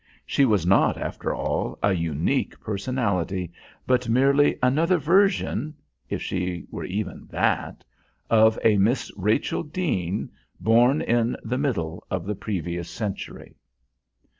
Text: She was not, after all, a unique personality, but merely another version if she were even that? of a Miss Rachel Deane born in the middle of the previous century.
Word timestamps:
She 0.25 0.45
was 0.45 0.65
not, 0.65 0.97
after 0.97 1.31
all, 1.31 1.77
a 1.83 1.93
unique 1.93 2.59
personality, 2.59 3.51
but 3.85 4.09
merely 4.09 4.57
another 4.63 4.97
version 4.97 5.75
if 6.09 6.23
she 6.23 6.65
were 6.71 6.85
even 6.85 7.27
that? 7.29 7.83
of 8.27 8.57
a 8.63 8.77
Miss 8.79 9.11
Rachel 9.15 9.61
Deane 9.61 10.31
born 10.59 11.03
in 11.03 11.37
the 11.43 11.59
middle 11.59 12.03
of 12.09 12.25
the 12.25 12.33
previous 12.33 12.89
century. 12.89 13.57